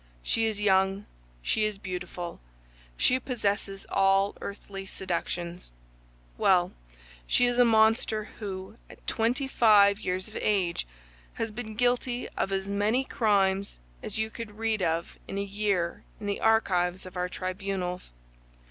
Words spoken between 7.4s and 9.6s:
is a monster, who, at twenty